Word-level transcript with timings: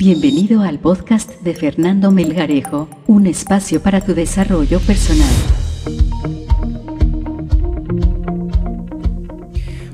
Bienvenido 0.00 0.62
al 0.62 0.78
podcast 0.78 1.30
de 1.42 1.54
Fernando 1.54 2.10
Melgarejo, 2.10 2.88
un 3.06 3.26
espacio 3.26 3.82
para 3.82 4.00
tu 4.00 4.14
desarrollo 4.14 4.80
personal. 4.80 5.28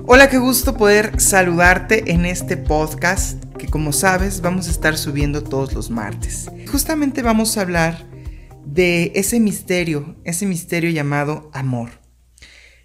Hola, 0.06 0.30
qué 0.30 0.38
gusto 0.38 0.76
poder 0.76 1.20
saludarte 1.20 2.12
en 2.12 2.24
este 2.24 2.56
podcast 2.56 3.44
que 3.56 3.66
como 3.66 3.92
sabes 3.92 4.42
vamos 4.42 4.68
a 4.68 4.70
estar 4.70 4.96
subiendo 4.96 5.42
todos 5.42 5.72
los 5.72 5.90
martes. 5.90 6.52
Justamente 6.70 7.22
vamos 7.22 7.58
a 7.58 7.62
hablar 7.62 8.06
de 8.64 9.10
ese 9.16 9.40
misterio, 9.40 10.14
ese 10.22 10.46
misterio 10.46 10.90
llamado 10.90 11.50
amor. 11.52 11.90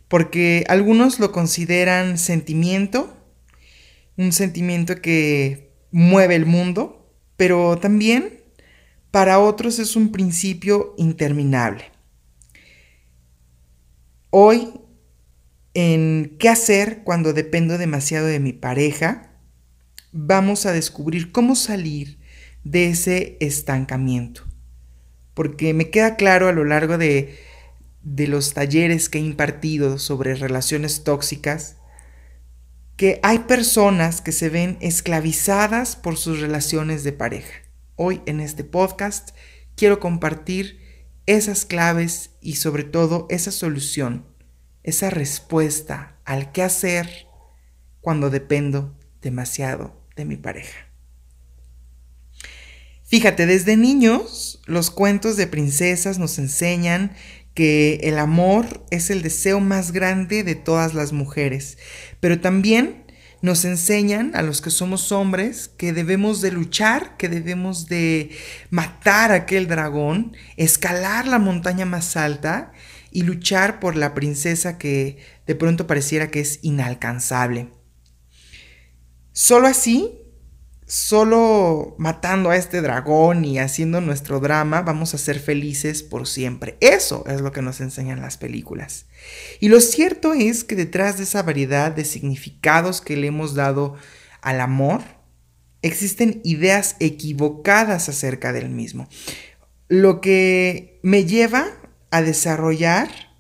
Porque 0.08 0.64
algunos 0.68 1.20
lo 1.20 1.32
consideran 1.32 2.18
sentimiento, 2.18 3.16
un 4.18 4.32
sentimiento 4.32 4.96
que 4.96 5.72
mueve 5.92 6.34
el 6.34 6.48
mundo, 6.48 7.01
pero 7.42 7.76
también 7.80 8.44
para 9.10 9.40
otros 9.40 9.80
es 9.80 9.96
un 9.96 10.12
principio 10.12 10.94
interminable. 11.00 11.86
Hoy, 14.30 14.74
en 15.74 16.36
qué 16.38 16.50
hacer 16.50 17.02
cuando 17.04 17.34
dependo 17.34 17.80
demasiado 17.80 18.28
de 18.28 18.40
mi 18.40 18.54
pareja, 18.54 19.32
vamos 20.12 20.68
a 20.68 20.72
descubrir 20.72 21.32
cómo 21.32 21.56
salir 21.56 22.20
de 22.64 22.90
ese 22.90 23.38
estancamiento. 23.40 24.44
Porque 25.34 25.74
me 25.74 25.90
queda 25.90 26.18
claro 26.18 26.48
a 26.48 26.52
lo 26.54 26.64
largo 26.64 27.00
de, 27.00 27.40
de 28.04 28.28
los 28.28 28.54
talleres 28.54 29.10
que 29.10 29.18
he 29.18 29.22
impartido 29.22 29.98
sobre 29.98 30.36
relaciones 30.36 31.04
tóxicas, 31.04 31.78
que 33.02 33.20
hay 33.24 33.40
personas 33.40 34.22
que 34.22 34.32
se 34.32 34.50
ven 34.50 34.78
esclavizadas 34.80 35.96
por 35.96 36.18
sus 36.18 36.40
relaciones 36.40 37.04
de 37.04 37.12
pareja. 37.12 37.64
Hoy 37.96 38.22
en 38.28 38.40
este 38.40 38.64
podcast 38.64 39.32
quiero 39.76 40.00
compartir 40.00 40.80
esas 41.26 41.66
claves 41.66 42.30
y 42.42 42.58
sobre 42.58 42.84
todo 42.84 43.26
esa 43.32 43.52
solución, 43.52 44.28
esa 44.84 45.10
respuesta 45.10 46.20
al 46.26 46.52
qué 46.52 46.62
hacer 46.62 47.26
cuando 48.02 48.30
dependo 48.30 48.96
demasiado 49.20 50.00
de 50.16 50.26
mi 50.26 50.38
pareja. 50.38 50.78
Fíjate, 53.04 53.48
desde 53.48 53.78
niños 53.78 54.62
los 54.68 54.92
cuentos 54.92 55.38
de 55.38 55.48
princesas 55.48 56.20
nos 56.20 56.38
enseñan 56.38 57.14
que 57.62 58.00
el 58.02 58.18
amor 58.18 58.84
es 58.90 59.12
el 59.12 59.22
deseo 59.22 59.60
más 59.60 59.92
grande 59.92 60.44
de 60.44 60.56
todas 60.56 60.96
las 60.96 61.14
mujeres, 61.14 61.78
pero 62.20 62.42
también 62.42 63.06
nos 63.44 63.66
enseñan 63.66 64.36
a 64.36 64.42
los 64.42 64.62
que 64.62 64.72
somos 64.72 65.12
hombres 65.12 65.70
que 65.78 65.94
debemos 65.94 66.42
de 66.42 66.52
luchar, 66.52 67.18
que 67.18 67.30
debemos 67.30 67.86
de 67.86 68.32
matar 68.72 69.32
a 69.32 69.36
aquel 69.36 69.68
dragón, 69.68 70.36
escalar 70.58 71.28
la 71.28 71.38
montaña 71.38 71.86
más 71.86 72.18
alta 72.18 72.72
y 73.12 73.22
luchar 73.22 73.80
por 73.80 73.96
la 73.96 74.16
princesa 74.16 74.80
que 74.80 75.20
de 75.46 75.54
pronto 75.54 75.86
pareciera 75.86 76.32
que 76.32 76.40
es 76.40 76.58
inalcanzable. 76.64 77.70
Solo 79.34 79.68
así 79.68 80.21
solo 80.92 81.96
matando 81.98 82.50
a 82.50 82.58
este 82.58 82.82
dragón 82.82 83.46
y 83.46 83.60
haciendo 83.60 84.02
nuestro 84.02 84.42
drama 84.42 84.82
vamos 84.82 85.14
a 85.14 85.18
ser 85.18 85.40
felices 85.40 86.04
por 86.04 86.28
siempre. 86.28 86.76
Eso 86.82 87.24
es 87.28 87.40
lo 87.40 87.54
que 87.54 87.62
nos 87.62 87.80
enseñan 87.80 88.20
las 88.20 88.36
películas. 88.36 89.06
Y 89.62 89.70
lo 89.70 89.80
cierto 89.80 90.34
es 90.34 90.66
que 90.66 90.76
detrás 90.76 91.18
de 91.18 91.24
esa 91.24 91.44
variedad 91.44 91.92
de 91.92 92.04
significados 92.04 93.00
que 93.00 93.16
le 93.16 93.28
hemos 93.28 93.56
dado 93.56 93.96
al 94.42 94.60
amor, 94.60 95.02
existen 95.82 96.42
ideas 96.44 96.98
equivocadas 97.00 98.10
acerca 98.10 98.52
del 98.52 98.68
mismo. 98.68 99.08
Lo 99.88 100.20
que 100.20 101.00
me 101.04 101.24
lleva 101.24 101.70
a 102.10 102.22
desarrollar 102.22 103.31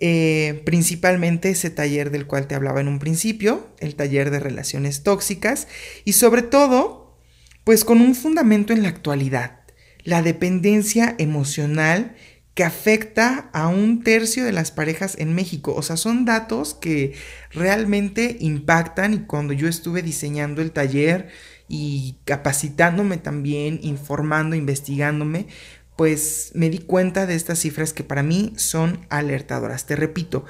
eh, 0.00 0.62
principalmente 0.64 1.50
ese 1.50 1.70
taller 1.70 2.10
del 2.10 2.26
cual 2.26 2.46
te 2.46 2.54
hablaba 2.54 2.80
en 2.80 2.88
un 2.88 2.98
principio, 2.98 3.68
el 3.80 3.94
taller 3.94 4.30
de 4.30 4.40
relaciones 4.40 5.02
tóxicas, 5.02 5.68
y 6.04 6.14
sobre 6.14 6.42
todo, 6.42 7.18
pues 7.64 7.84
con 7.84 8.00
un 8.00 8.14
fundamento 8.14 8.72
en 8.72 8.82
la 8.82 8.88
actualidad, 8.88 9.60
la 10.02 10.22
dependencia 10.22 11.14
emocional 11.18 12.16
que 12.54 12.64
afecta 12.64 13.50
a 13.52 13.68
un 13.68 14.02
tercio 14.02 14.44
de 14.44 14.52
las 14.52 14.70
parejas 14.70 15.16
en 15.18 15.34
México. 15.34 15.74
O 15.74 15.82
sea, 15.82 15.96
son 15.96 16.24
datos 16.24 16.74
que 16.74 17.14
realmente 17.52 18.36
impactan 18.40 19.14
y 19.14 19.18
cuando 19.20 19.52
yo 19.52 19.68
estuve 19.68 20.02
diseñando 20.02 20.60
el 20.60 20.72
taller 20.72 21.28
y 21.68 22.16
capacitándome 22.24 23.18
también, 23.18 23.78
informando, 23.82 24.56
investigándome, 24.56 25.46
pues 26.00 26.52
me 26.54 26.70
di 26.70 26.78
cuenta 26.78 27.26
de 27.26 27.34
estas 27.34 27.58
cifras 27.58 27.92
que 27.92 28.04
para 28.04 28.22
mí 28.22 28.54
son 28.56 29.06
alertadoras. 29.10 29.84
Te 29.84 29.96
repito, 29.96 30.46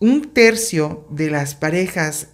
un 0.00 0.34
tercio 0.34 1.06
de 1.08 1.30
las 1.30 1.54
parejas 1.54 2.30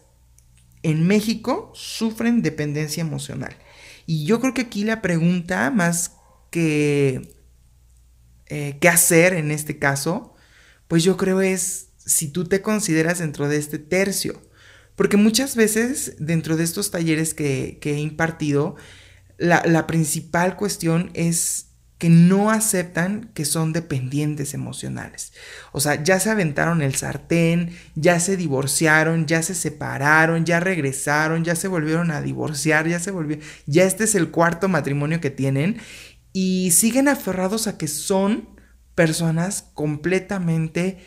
en 0.82 1.06
México 1.06 1.70
sufren 1.74 2.40
dependencia 2.40 3.02
emocional. 3.02 3.54
Y 4.06 4.24
yo 4.24 4.40
creo 4.40 4.54
que 4.54 4.62
aquí 4.62 4.82
la 4.82 5.02
pregunta 5.02 5.70
más 5.70 6.12
que 6.48 7.36
eh, 8.46 8.78
qué 8.80 8.88
hacer 8.88 9.34
en 9.34 9.50
este 9.50 9.78
caso, 9.78 10.34
pues 10.88 11.04
yo 11.04 11.18
creo 11.18 11.42
es 11.42 11.90
si 11.98 12.28
tú 12.28 12.46
te 12.46 12.62
consideras 12.62 13.18
dentro 13.18 13.46
de 13.46 13.58
este 13.58 13.78
tercio. 13.78 14.40
Porque 14.96 15.18
muchas 15.18 15.54
veces 15.54 16.14
dentro 16.18 16.56
de 16.56 16.64
estos 16.64 16.90
talleres 16.90 17.34
que, 17.34 17.78
he 17.82 17.98
impartido, 17.98 18.76
la 19.36 19.86
principal 19.86 20.56
cuestión 20.56 21.10
es 21.12 21.63
que 21.98 22.08
no 22.08 22.50
aceptan 22.50 23.30
que 23.34 23.44
son 23.44 23.72
dependientes 23.72 24.52
emocionales. 24.52 25.32
O 25.72 25.80
sea, 25.80 26.02
ya 26.02 26.18
se 26.18 26.30
aventaron 26.30 26.82
el 26.82 26.94
sartén, 26.96 27.70
ya 27.94 28.18
se 28.20 28.36
divorciaron, 28.36 29.26
ya 29.26 29.42
se 29.42 29.54
separaron, 29.54 30.44
ya 30.44 30.60
regresaron, 30.60 31.44
ya 31.44 31.54
se 31.54 31.68
volvieron 31.68 32.10
a 32.10 32.20
divorciar, 32.20 32.88
ya 32.88 32.98
se 32.98 33.10
volvieron, 33.10 33.44
ya 33.66 33.84
este 33.84 34.04
es 34.04 34.14
el 34.14 34.30
cuarto 34.30 34.68
matrimonio 34.68 35.20
que 35.20 35.30
tienen 35.30 35.78
y 36.32 36.72
siguen 36.72 37.08
aferrados 37.08 37.68
a 37.68 37.78
que 37.78 37.88
son 37.88 38.48
personas 38.94 39.70
completamente 39.74 40.98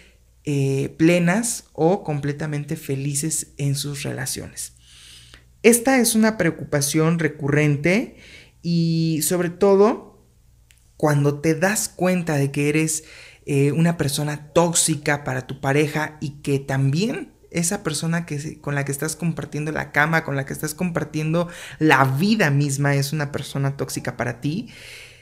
eh, 0.46 0.96
plenas 0.98 1.66
o 1.74 2.04
completamente 2.04 2.78
felices 2.78 3.54
en 3.58 3.76
sus 3.76 4.04
relaciones. 4.04 4.74
Esta 5.64 6.00
es 6.00 6.16
una 6.16 6.38
preocupación 6.38 7.20
recurrente 7.20 8.16
y 8.62 9.20
sobre 9.24 9.50
todo 9.50 10.17
cuando 10.98 11.40
te 11.40 11.56
das 11.56 11.88
cuenta 11.88 12.36
de 12.36 12.52
que 12.52 12.70
eres 12.70 13.04
eh, 13.46 13.72
una 13.72 13.96
persona 13.96 14.52
tóxica 14.52 15.24
para 15.24 15.48
tu 15.48 15.62
pareja 15.62 16.18
y 16.20 16.42
que 16.42 16.60
también 16.60 17.32
esa 17.52 17.84
persona 17.84 18.26
que, 18.26 18.60
con 18.60 18.76
la 18.76 18.84
que 18.84 18.92
estás 18.92 19.16
compartiendo 19.16 19.72
la 19.72 19.92
cama, 19.92 20.24
con 20.24 20.36
la 20.36 20.46
que 20.46 20.54
estás 20.54 20.74
compartiendo 20.74 21.48
la 21.80 22.04
vida 22.04 22.50
misma 22.50 22.96
es 22.96 23.14
una 23.14 23.32
persona 23.32 23.78
tóxica 23.78 24.18
para 24.18 24.42
ti, 24.42 24.70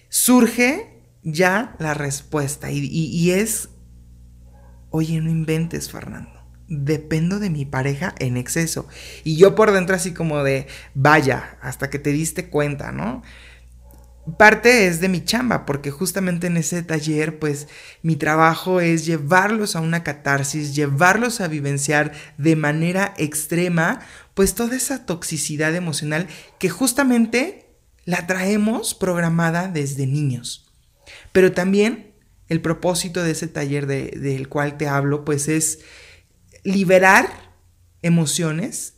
surge 0.09 1.03
ya 1.21 1.75
la 1.79 1.93
respuesta 1.93 2.71
y, 2.71 2.79
y 2.79 3.31
es, 3.31 3.69
oye, 4.89 5.19
no 5.21 5.29
inventes, 5.29 5.91
Fernando. 5.91 6.31
Dependo 6.67 7.37
de 7.37 7.51
mi 7.51 7.63
pareja 7.65 8.15
en 8.17 8.37
exceso. 8.37 8.87
Y 9.23 9.37
yo 9.37 9.53
por 9.53 9.71
dentro 9.71 9.95
así 9.95 10.15
como 10.15 10.41
de, 10.43 10.65
vaya, 10.95 11.59
hasta 11.61 11.91
que 11.91 11.99
te 11.99 12.11
diste 12.11 12.49
cuenta, 12.49 12.91
¿no? 12.91 13.21
Parte 14.37 14.87
es 14.87 14.99
de 15.01 15.09
mi 15.09 15.23
chamba, 15.23 15.65
porque 15.65 15.91
justamente 15.91 16.47
en 16.47 16.57
ese 16.57 16.81
taller, 16.83 17.37
pues 17.39 17.67
mi 18.01 18.15
trabajo 18.15 18.81
es 18.81 19.05
llevarlos 19.05 19.75
a 19.75 19.81
una 19.81 20.03
catarsis, 20.03 20.75
llevarlos 20.75 21.41
a 21.41 21.47
vivenciar 21.47 22.11
de 22.37 22.55
manera 22.55 23.13
extrema, 23.17 23.99
pues 24.33 24.55
toda 24.55 24.75
esa 24.75 25.05
toxicidad 25.05 25.75
emocional 25.75 26.27
que 26.59 26.69
justamente 26.69 27.67
la 28.03 28.27
traemos 28.27 28.95
programada 28.95 29.67
desde 29.67 30.07
niños. 30.07 30.73
Pero 31.31 31.51
también 31.51 32.13
el 32.47 32.61
propósito 32.61 33.23
de 33.23 33.31
ese 33.31 33.47
taller 33.47 33.87
del 33.87 34.49
cual 34.49 34.77
te 34.77 34.87
hablo, 34.87 35.25
pues 35.25 35.47
es 35.47 35.79
liberar 36.63 37.27
emociones, 38.01 38.95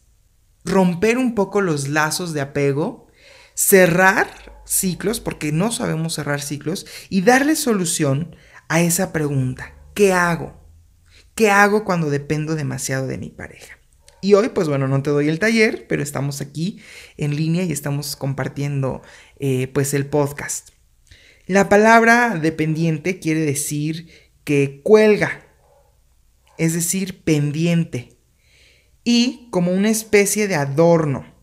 romper 0.64 1.18
un 1.18 1.36
poco 1.36 1.62
los 1.62 1.88
lazos 1.88 2.34
de 2.34 2.42
apego, 2.42 3.08
cerrar 3.54 4.57
ciclos, 4.68 5.20
porque 5.20 5.52
no 5.52 5.72
sabemos 5.72 6.16
cerrar 6.16 6.42
ciclos, 6.42 6.86
y 7.10 7.22
darle 7.22 7.56
solución 7.56 8.36
a 8.68 8.82
esa 8.82 9.14
pregunta. 9.14 9.74
¿Qué 9.96 10.14
hago? 10.14 10.62
¿Qué 11.34 11.50
hago 11.50 11.86
cuando 11.86 12.10
dependo 12.10 12.56
demasiado 12.56 13.08
de 13.08 13.18
mi 13.18 13.30
pareja? 13.30 13.78
Y 14.22 14.34
hoy, 14.34 14.50
pues 14.50 14.68
bueno, 14.68 14.88
no 14.88 15.02
te 15.04 15.10
doy 15.10 15.30
el 15.30 15.40
taller, 15.40 15.86
pero 15.88 16.04
estamos 16.04 16.42
aquí 16.42 16.80
en 17.18 17.36
línea 17.36 17.64
y 17.64 17.72
estamos 17.72 18.16
compartiendo 18.16 19.02
eh, 19.40 19.68
pues 19.68 19.94
el 19.94 20.08
podcast. 20.08 20.70
La 21.46 21.70
palabra 21.70 22.38
dependiente 22.42 23.20
quiere 23.20 23.42
decir 23.42 24.10
que 24.44 24.82
cuelga, 24.84 25.46
es 26.58 26.74
decir, 26.74 27.24
pendiente, 27.24 28.18
y 29.04 29.48
como 29.52 29.72
una 29.72 29.90
especie 29.90 30.48
de 30.48 30.56
adorno 30.56 31.37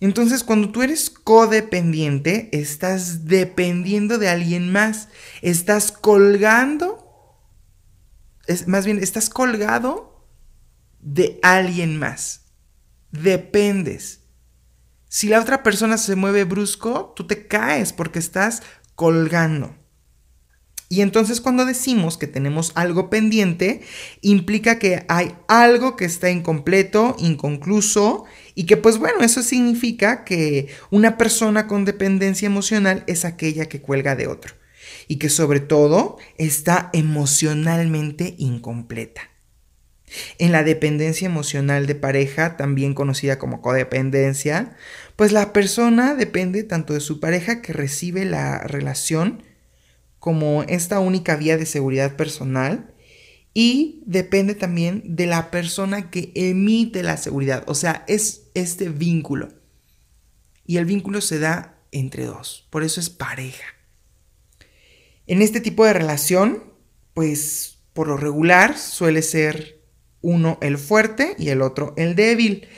Entonces, 0.00 0.44
cuando 0.44 0.70
tú 0.70 0.82
eres 0.82 1.10
codependiente, 1.10 2.48
estás 2.52 3.24
dependiendo 3.24 4.18
de 4.18 4.28
alguien 4.28 4.70
más, 4.70 5.08
estás 5.42 5.90
colgando, 5.90 7.04
es, 8.46 8.68
más 8.68 8.84
bien, 8.84 8.98
estás 9.02 9.28
colgado 9.28 10.24
de 11.00 11.40
alguien 11.42 11.98
más, 11.98 12.46
dependes. 13.10 14.20
Si 15.08 15.28
la 15.28 15.40
otra 15.40 15.62
persona 15.62 15.98
se 15.98 16.14
mueve 16.14 16.44
brusco, 16.44 17.12
tú 17.16 17.26
te 17.26 17.48
caes 17.48 17.92
porque 17.92 18.20
estás 18.20 18.62
colgando. 18.94 19.74
Y 20.90 21.02
entonces 21.02 21.40
cuando 21.42 21.66
decimos 21.66 22.16
que 22.16 22.26
tenemos 22.26 22.72
algo 22.74 23.10
pendiente, 23.10 23.82
implica 24.22 24.78
que 24.78 25.04
hay 25.08 25.34
algo 25.46 25.96
que 25.96 26.06
está 26.06 26.30
incompleto, 26.30 27.14
inconcluso, 27.18 28.24
y 28.58 28.64
que 28.64 28.76
pues 28.76 28.98
bueno, 28.98 29.20
eso 29.20 29.40
significa 29.44 30.24
que 30.24 30.66
una 30.90 31.16
persona 31.16 31.68
con 31.68 31.84
dependencia 31.84 32.46
emocional 32.46 33.04
es 33.06 33.24
aquella 33.24 33.66
que 33.66 33.80
cuelga 33.80 34.16
de 34.16 34.26
otro, 34.26 34.52
y 35.06 35.20
que 35.20 35.28
sobre 35.28 35.60
todo 35.60 36.18
está 36.38 36.90
emocionalmente 36.92 38.34
incompleta. 38.36 39.20
En 40.38 40.50
la 40.50 40.64
dependencia 40.64 41.26
emocional 41.26 41.86
de 41.86 41.94
pareja, 41.94 42.56
también 42.56 42.94
conocida 42.94 43.38
como 43.38 43.62
codependencia, 43.62 44.76
pues 45.14 45.30
la 45.30 45.52
persona 45.52 46.16
depende 46.16 46.64
tanto 46.64 46.94
de 46.94 47.00
su 47.00 47.20
pareja 47.20 47.62
que 47.62 47.72
recibe 47.72 48.24
la 48.24 48.58
relación, 48.64 49.44
como 50.18 50.64
esta 50.64 50.98
única 50.98 51.36
vía 51.36 51.56
de 51.56 51.64
seguridad 51.64 52.16
personal 52.16 52.92
y 53.60 54.04
depende 54.06 54.54
también 54.54 55.02
de 55.04 55.26
la 55.26 55.50
persona 55.50 56.10
que 56.10 56.30
emite 56.36 57.02
la 57.02 57.16
seguridad. 57.16 57.64
O 57.66 57.74
sea, 57.74 58.04
es 58.06 58.42
este 58.60 58.88
vínculo. 58.88 59.48
Y 60.64 60.76
el 60.76 60.84
vínculo 60.84 61.20
se 61.20 61.38
da 61.38 61.80
entre 61.92 62.26
dos. 62.26 62.66
Por 62.70 62.84
eso 62.84 63.00
es 63.00 63.10
pareja. 63.10 63.64
En 65.26 65.42
este 65.42 65.60
tipo 65.60 65.84
de 65.84 65.92
relación, 65.92 66.64
pues 67.14 67.78
por 67.92 68.08
lo 68.08 68.16
regular 68.16 68.78
suele 68.78 69.22
ser 69.22 69.82
uno 70.20 70.58
el 70.62 70.78
fuerte 70.78 71.34
y 71.38 71.50
el 71.50 71.62
otro 71.62 71.94
el 71.96 72.14
débil. 72.14 72.68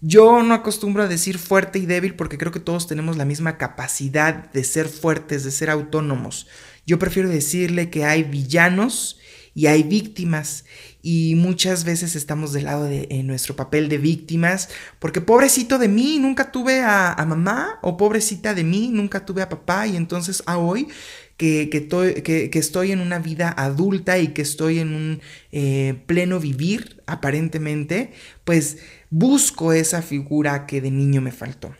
Yo 0.00 0.42
no 0.42 0.54
acostumbro 0.54 1.02
a 1.02 1.08
decir 1.08 1.38
fuerte 1.38 1.78
y 1.78 1.86
débil 1.86 2.14
porque 2.14 2.38
creo 2.38 2.52
que 2.52 2.60
todos 2.60 2.86
tenemos 2.86 3.16
la 3.16 3.26
misma 3.26 3.58
capacidad 3.58 4.50
de 4.52 4.64
ser 4.64 4.88
fuertes, 4.88 5.44
de 5.44 5.50
ser 5.50 5.68
autónomos. 5.68 6.46
Yo 6.86 6.98
prefiero 6.98 7.28
decirle 7.28 7.90
que 7.90 8.04
hay 8.04 8.22
villanos 8.22 9.18
y 9.54 9.66
hay 9.66 9.82
víctimas. 9.82 10.64
Y 11.02 11.34
muchas 11.36 11.84
veces 11.84 12.14
estamos 12.14 12.52
del 12.52 12.64
lado 12.64 12.84
de 12.84 13.22
nuestro 13.22 13.56
papel 13.56 13.88
de 13.88 13.98
víctimas 13.98 14.68
porque 14.98 15.20
pobrecito 15.20 15.78
de 15.78 15.88
mí 15.88 16.18
nunca 16.18 16.52
tuve 16.52 16.82
a, 16.82 17.16
mamá 17.26 17.78
o 17.82 17.96
pobrecita 17.96 18.54
de 18.54 18.64
mí 18.64 18.90
nunca 18.92 19.24
tuve 19.24 19.42
a 19.42 19.48
papá 19.48 19.86
y 19.86 19.96
entonces 19.96 20.42
a 20.46 20.58
hoy 20.58 20.88
que, 21.36 21.70
que, 21.70 22.58
estoy 22.58 22.92
en 22.92 23.00
una 23.00 23.18
vida 23.18 23.48
adulta 23.56 24.18
y 24.18 24.28
que 24.28 24.42
estoy 24.42 24.78
en 24.78 24.94
un 24.94 25.20
eh, 25.52 26.02
pleno 26.06 26.38
vivir 26.38 27.02
aparentemente 27.06 28.12
pues 28.44 28.78
busco 29.08 29.72
esa 29.72 30.02
figura 30.02 30.66
que 30.66 30.82
de 30.82 30.90
niño 30.90 31.22
me 31.22 31.32
faltó. 31.32 31.74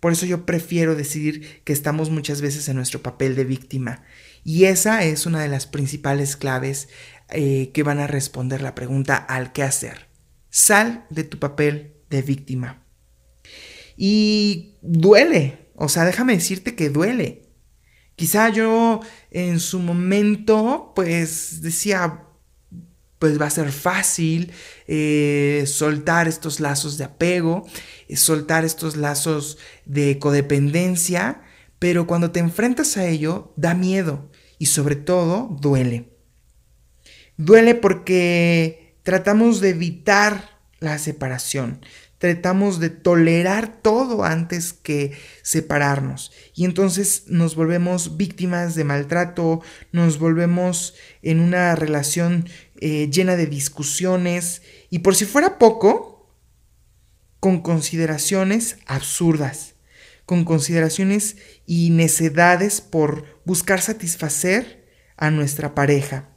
Por 0.00 0.12
eso 0.12 0.26
yo 0.26 0.44
prefiero 0.44 0.94
decir 0.94 1.62
que 1.64 1.72
estamos 1.72 2.10
muchas 2.10 2.40
veces 2.40 2.68
en 2.68 2.76
nuestro 2.76 3.02
papel 3.02 3.34
de 3.34 3.44
víctima. 3.44 4.04
Y 4.44 4.66
esa 4.66 5.02
es 5.02 5.26
una 5.26 5.40
de 5.42 5.48
las 5.48 5.66
principales 5.66 6.36
claves 6.36 6.88
eh, 7.30 7.70
que 7.72 7.82
van 7.82 7.98
a 7.98 8.06
responder 8.06 8.62
la 8.62 8.74
pregunta 8.74 9.16
al 9.16 9.52
qué 9.52 9.62
hacer. 9.62 10.08
Sal 10.50 11.06
de 11.10 11.24
tu 11.24 11.38
papel 11.38 11.94
de 12.08 12.22
víctima. 12.22 12.84
Y 13.96 14.76
duele, 14.82 15.70
o 15.74 15.88
sea, 15.88 16.04
déjame 16.04 16.34
decirte 16.34 16.74
que 16.74 16.90
duele. 16.90 17.42
Quizá 18.14 18.48
yo 18.48 19.00
en 19.30 19.60
su 19.60 19.78
momento 19.80 20.92
pues 20.94 21.60
decía, 21.60 22.26
pues 23.18 23.40
va 23.40 23.46
a 23.46 23.50
ser 23.50 23.72
fácil 23.72 24.52
eh, 24.86 25.64
soltar 25.66 26.28
estos 26.28 26.60
lazos 26.60 26.96
de 26.98 27.04
apego, 27.04 27.66
eh, 28.08 28.16
soltar 28.16 28.64
estos 28.64 28.96
lazos 28.96 29.58
de 29.84 30.18
codependencia, 30.18 31.42
pero 31.78 32.06
cuando 32.06 32.30
te 32.30 32.40
enfrentas 32.40 32.96
a 32.96 33.06
ello 33.06 33.52
da 33.56 33.74
miedo 33.74 34.30
y 34.58 34.66
sobre 34.66 34.96
todo 34.96 35.56
duele. 35.60 36.15
Duele 37.36 37.74
porque 37.74 38.94
tratamos 39.02 39.60
de 39.60 39.70
evitar 39.70 40.58
la 40.80 40.98
separación, 40.98 41.80
tratamos 42.18 42.80
de 42.80 42.90
tolerar 42.90 43.80
todo 43.82 44.24
antes 44.24 44.72
que 44.72 45.12
separarnos. 45.42 46.32
Y 46.54 46.64
entonces 46.64 47.24
nos 47.26 47.54
volvemos 47.54 48.16
víctimas 48.16 48.74
de 48.74 48.84
maltrato, 48.84 49.60
nos 49.92 50.18
volvemos 50.18 50.94
en 51.22 51.40
una 51.40 51.74
relación 51.76 52.48
eh, 52.80 53.08
llena 53.10 53.36
de 53.36 53.46
discusiones. 53.46 54.62
Y 54.90 55.00
por 55.00 55.14
si 55.14 55.24
fuera 55.24 55.58
poco, 55.58 56.30
con 57.40 57.60
consideraciones 57.60 58.78
absurdas 58.86 59.76
con 60.26 60.44
consideraciones 60.44 61.36
y 61.64 61.90
necedades 61.90 62.80
por 62.80 63.40
buscar 63.44 63.80
satisfacer 63.80 64.84
a 65.16 65.30
nuestra 65.30 65.74
pareja. 65.74 66.28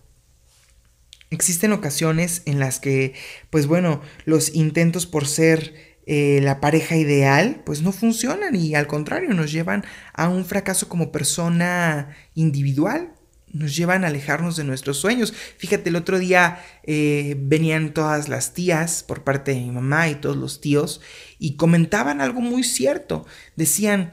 Existen 1.30 1.72
ocasiones 1.74 2.42
en 2.46 2.60
las 2.60 2.80
que, 2.80 3.14
pues 3.50 3.68
bueno, 3.68 4.02
los 4.26 4.54
intentos 4.56 5.06
por 5.06 5.28
ser 5.28 5.74
eh, 6.06 6.40
la 6.42 6.60
pareja 6.60 6.96
ideal, 6.96 7.62
pues 7.66 7.82
no 7.82 7.92
funcionan 7.92 8.56
y 8.56 8.74
al 8.74 8.88
contrario 8.88 9.34
nos 9.34 9.52
llevan 9.52 9.86
a 10.14 10.28
un 10.28 10.46
fracaso 10.46 10.90
como 10.90 11.12
persona 11.12 12.16
individual 12.34 13.14
nos 13.52 13.76
llevan 13.76 14.04
a 14.04 14.08
alejarnos 14.08 14.56
de 14.56 14.64
nuestros 14.64 14.98
sueños. 14.98 15.34
Fíjate, 15.58 15.90
el 15.90 15.96
otro 15.96 16.20
día 16.20 16.64
eh, 16.84 17.36
venían 17.40 17.94
todas 17.94 18.30
las 18.30 18.54
tías 18.54 19.04
por 19.04 19.24
parte 19.24 19.52
de 19.52 19.62
mi 19.62 19.72
mamá 19.72 20.10
y 20.10 20.16
todos 20.16 20.38
los 20.38 20.62
tíos 20.62 21.02
y 21.38 21.56
comentaban 21.56 22.22
algo 22.22 22.42
muy 22.42 22.64
cierto. 22.64 23.26
Decían, 23.56 24.12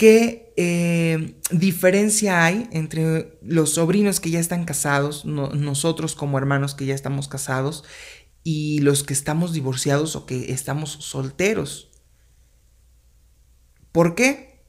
¿qué 0.00 0.54
eh, 0.56 1.34
diferencia 1.50 2.42
hay 2.42 2.66
entre 2.72 3.38
los 3.42 3.74
sobrinos 3.74 4.18
que 4.18 4.30
ya 4.30 4.40
están 4.40 4.64
casados, 4.64 5.26
nosotros 5.26 6.14
como 6.14 6.38
hermanos 6.38 6.74
que 6.74 6.86
ya 6.86 6.94
estamos 6.94 7.28
casados, 7.28 7.84
y 8.42 8.78
los 8.78 9.04
que 9.04 9.12
estamos 9.12 9.52
divorciados 9.52 10.16
o 10.16 10.24
que 10.24 10.52
estamos 10.52 10.92
solteros? 11.00 11.90
¿Por 13.92 14.14
qué? 14.14 14.62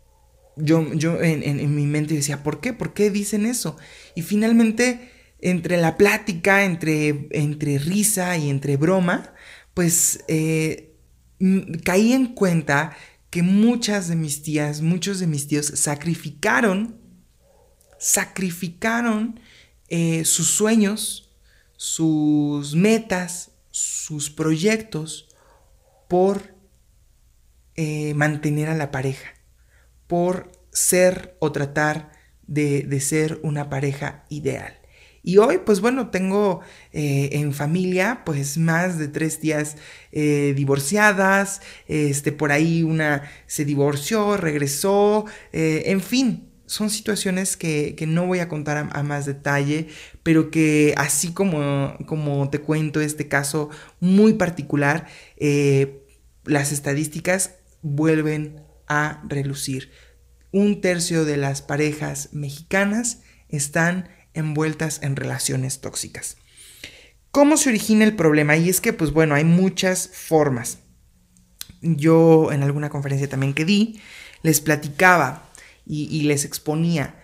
yo, 0.58 0.94
yo 0.96 1.22
en, 1.22 1.76
mi 1.76 1.86
mente 1.86 2.14
decía, 2.14 2.44
¿por 2.44 2.60
qué? 2.60 2.74
¿Por 2.74 2.94
qué 2.94 3.10
dicen 3.10 3.46
eso? 3.46 3.78
Y 4.16 4.24
finalmente, 4.24 5.12
entre 5.40 5.78
la 5.78 5.96
plática, 5.96 6.66
entre, 6.66 7.30
entre 7.32 7.80
risa 7.80 8.36
y 8.36 8.50
entre 8.50 8.76
broma, 8.76 9.34
pues 9.74 10.26
eh, 10.28 10.92
caí 11.86 12.12
en 12.12 12.36
cuenta 12.36 12.98
que 13.32 13.42
muchas 13.42 14.08
de 14.08 14.16
mis 14.16 14.44
tías, 14.44 14.82
muchos 14.82 15.20
de 15.20 15.26
mis 15.26 15.48
tíos 15.48 15.66
sacrificaron, 15.66 17.02
sacrificaron 17.98 19.40
eh, 19.88 20.24
sus 20.26 20.48
sueños, 20.48 21.36
sus 21.78 22.76
metas, 22.76 23.52
sus 23.72 24.30
proyectos 24.30 25.30
por 26.08 26.56
eh, 27.76 28.14
mantener 28.14 28.70
a 28.70 28.76
la 28.76 28.92
pareja 28.92 29.34
por 30.12 30.52
ser 30.74 31.38
o 31.40 31.54
tratar 31.54 32.12
de, 32.46 33.00
ser 33.00 33.40
una 33.44 33.70
pareja 33.70 34.26
ideal. 34.28 34.81
Y 35.24 35.38
hoy, 35.38 35.60
pues 35.60 35.82
bueno, 35.82 36.10
tengo 36.10 36.62
eh, 36.94 37.30
en 37.34 37.54
familia, 37.54 38.24
pues 38.26 38.58
más 38.58 38.98
de 38.98 39.08
tres 39.08 39.40
tías 39.40 39.78
eh, 40.12 40.54
divorciadas, 40.56 41.62
este, 41.88 42.32
por 42.32 42.52
ahí 42.52 42.82
una 42.82 43.24
se 43.46 43.64
divorció, 43.64 44.36
regresó, 44.38 45.26
eh, 45.54 45.84
en 45.88 46.02
fin, 46.02 46.50
son 46.66 46.90
situaciones 46.90 47.56
que, 47.56 47.96
no 48.08 48.26
voy 48.26 48.40
a 48.40 48.48
contar 48.48 48.90
a, 48.92 49.04
más 49.04 49.26
detalle, 49.26 49.90
pero 50.24 50.50
que 50.50 50.94
así 50.98 51.34
como, 51.34 51.96
como 52.08 52.50
te 52.50 52.60
cuento 52.60 53.02
este 53.02 53.28
caso 53.28 53.70
muy 54.00 54.34
particular, 54.34 55.06
las 56.46 56.72
estadísticas 56.72 57.56
vuelven 57.82 58.62
a 58.88 59.22
relucir. 59.28 59.92
Un 60.54 60.82
tercio 60.82 61.26
de 61.26 61.38
las 61.38 61.62
parejas 61.62 62.30
mexicanas 62.32 63.20
están 63.50 64.08
envueltas 64.34 65.02
en 65.04 65.16
relaciones 65.16 65.82
tóxicas. 65.82 66.38
¿Cómo 67.32 67.58
se 67.58 67.70
origina 67.70 68.04
el 68.04 68.16
problema? 68.16 68.58
Y 68.58 68.70
es 68.70 68.82
que, 68.82 68.94
pues 68.94 69.12
bueno, 69.12 69.36
hay 69.36 69.46
muchas 69.46 70.10
formas. 70.14 70.80
Yo 71.82 72.52
en 72.52 72.64
alguna 72.64 72.90
conferencia 72.90 73.30
también 73.30 73.54
que 73.54 73.66
di, 73.66 74.02
les 74.44 74.60
platicaba 74.62 75.50
y, 75.86 76.04
y 76.16 76.24
les 76.24 76.46
exponía. 76.46 77.24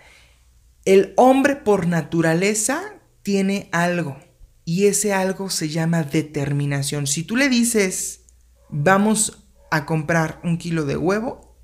El 0.84 1.12
hombre 1.16 1.56
por 1.56 1.86
naturaleza 1.86 2.94
tiene 3.22 3.68
algo 3.72 4.16
y 4.64 4.86
ese 4.86 5.12
algo 5.12 5.50
se 5.50 5.68
llama 5.68 6.02
determinación. 6.02 7.06
Si 7.06 7.22
tú 7.22 7.36
le 7.36 7.48
dices, 7.48 8.22
vamos 8.68 9.46
a 9.70 9.86
comprar 9.86 10.40
un 10.44 10.58
kilo 10.58 10.84
de 10.84 10.96
huevo, 10.96 11.56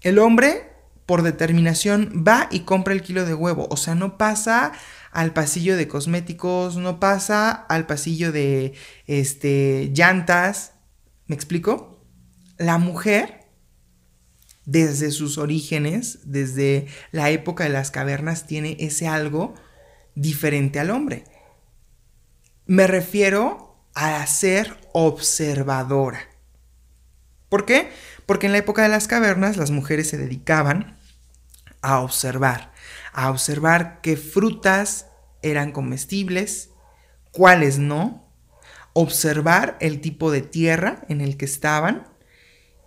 el 0.00 0.18
hombre 0.18 0.73
por 1.06 1.22
determinación 1.22 2.24
va 2.26 2.48
y 2.50 2.60
compra 2.60 2.94
el 2.94 3.02
kilo 3.02 3.24
de 3.24 3.34
huevo. 3.34 3.66
O 3.70 3.76
sea, 3.76 3.94
no 3.94 4.16
pasa 4.16 4.72
al 5.10 5.32
pasillo 5.32 5.76
de 5.76 5.88
cosméticos, 5.88 6.76
no 6.76 6.98
pasa 6.98 7.50
al 7.50 7.86
pasillo 7.86 8.32
de 8.32 8.74
este, 9.06 9.90
llantas. 9.94 10.72
¿Me 11.26 11.34
explico? 11.34 12.04
La 12.56 12.78
mujer, 12.78 13.46
desde 14.64 15.10
sus 15.10 15.38
orígenes, 15.38 16.20
desde 16.24 16.86
la 17.12 17.30
época 17.30 17.64
de 17.64 17.70
las 17.70 17.90
cavernas, 17.90 18.46
tiene 18.46 18.76
ese 18.80 19.06
algo 19.06 19.54
diferente 20.14 20.80
al 20.80 20.90
hombre. 20.90 21.24
Me 22.66 22.86
refiero 22.86 23.88
a 23.94 24.26
ser 24.26 24.76
observadora. 24.92 26.20
¿Por 27.48 27.66
qué? 27.66 27.90
Porque 28.26 28.46
en 28.46 28.52
la 28.52 28.58
época 28.58 28.82
de 28.82 28.88
las 28.88 29.08
cavernas 29.08 29.56
las 29.56 29.70
mujeres 29.70 30.08
se 30.08 30.18
dedicaban 30.18 30.96
a 31.82 32.00
observar, 32.00 32.72
a 33.12 33.30
observar 33.30 34.00
qué 34.00 34.16
frutas 34.16 35.06
eran 35.42 35.72
comestibles, 35.72 36.70
cuáles 37.30 37.78
no, 37.78 38.26
observar 38.94 39.76
el 39.80 40.00
tipo 40.00 40.30
de 40.30 40.40
tierra 40.40 41.04
en 41.08 41.20
el 41.20 41.36
que 41.36 41.44
estaban 41.44 42.08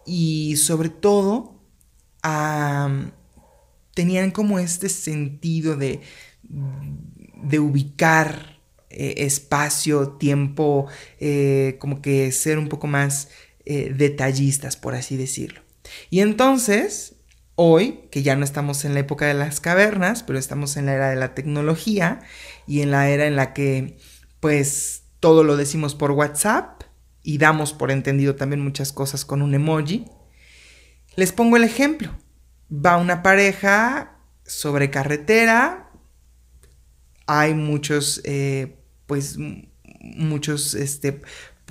y 0.06 0.56
sobre 0.58 0.89
todo 0.89 1.62
tenían 3.94 4.32
como 4.32 4.60
este 4.60 4.89
sentido 4.89 5.75
de, 5.75 6.01
de 6.44 7.60
ubicar 7.60 8.58
eh, 8.89 9.25
espacio, 9.25 10.10
tiempo, 10.13 10.88
eh, 11.20 11.75
como 11.79 12.01
que 12.01 12.32
ser 12.32 12.58
un 12.58 12.67
poco 12.67 12.88
más 12.88 13.29
eh, 13.69 13.93
detallistas, 13.93 14.77
por 14.77 14.95
así 14.95 15.17
decirlo. 15.17 15.59
Y 16.09 16.21
entonces, 16.21 17.17
hoy, 17.55 18.07
que 18.12 18.24
ya 18.24 18.38
no 18.38 18.45
estamos 18.45 18.86
en 18.86 18.93
la 18.93 19.01
época 19.01 19.25
de 19.25 19.33
las 19.33 19.59
cavernas, 19.59 20.24
pero 20.24 20.39
estamos 20.39 20.77
en 20.77 20.86
la 20.86 20.93
era 20.93 21.09
de 21.09 21.17
la 21.17 21.36
tecnología 21.36 22.21
y 22.65 22.79
en 22.79 22.91
la 22.91 23.09
era 23.09 23.27
en 23.27 23.36
la 23.36 23.53
que, 23.53 23.97
pues, 24.39 25.03
todo 25.19 25.43
lo 25.43 25.57
decimos 25.57 25.95
por 25.95 26.12
WhatsApp 26.12 26.83
y 27.24 27.39
damos 27.39 27.74
por 27.74 27.91
entendido 27.91 28.38
también 28.38 28.62
muchas 28.62 28.93
cosas 28.93 29.25
con 29.25 29.41
un 29.41 29.53
emoji. 29.53 30.05
Les 31.17 31.33
pongo 31.33 31.57
el 31.57 31.65
ejemplo. 31.65 32.17
Va 32.71 32.95
una 32.95 33.21
pareja 33.21 34.17
sobre 34.45 34.89
carretera, 34.89 35.91
hay 37.25 37.53
muchos, 37.53 38.21
eh, 38.24 38.77
pues, 39.07 39.36
muchos, 40.00 40.74
este, 40.74 41.21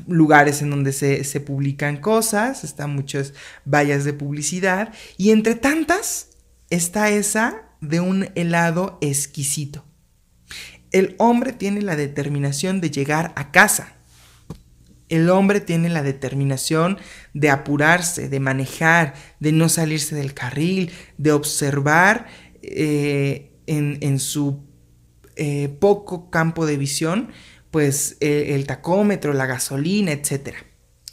lugares 0.06 0.62
en 0.62 0.70
donde 0.70 0.92
se, 0.92 1.40
publican 1.40 1.96
cosas, 1.98 2.64
están 2.64 2.94
muchas 2.94 3.32
vallas 3.64 4.04
de 4.04 4.12
publicidad 4.12 4.92
y 5.16 5.30
entre 5.30 5.54
tantas 5.54 6.30
está 6.70 7.10
esa 7.10 7.62
de 7.80 8.00
un 8.00 8.28
helado 8.34 8.98
exquisito. 9.00 9.84
El 10.92 11.14
hombre 11.18 11.52
tiene 11.52 11.82
la 11.82 11.96
determinación 11.96 12.80
de 12.80 12.90
llegar 12.90 13.32
a 13.36 13.50
casa. 13.50 13.94
El 15.08 15.30
hombre 15.30 15.60
tiene 15.60 15.88
la 15.88 16.02
determinación 16.02 16.98
de 17.32 17.50
apurarse, 17.50 18.28
de 18.28 18.40
manejar, 18.40 19.14
de 19.40 19.52
no 19.52 19.68
salirse 19.68 20.16
del 20.16 20.34
carril, 20.34 20.90
de 21.16 21.32
observar 21.32 22.26
eh, 22.62 23.52
en, 23.66 24.18
su 24.18 24.64
eh, 25.36 25.68
poco 25.80 26.30
campo 26.30 26.66
de 26.66 26.76
visión 26.76 27.30
pues 27.76 28.16
el, 28.20 28.66
tacómetro, 28.66 29.34
la 29.34 29.44
gasolina, 29.44 30.10
etc. 30.10 30.54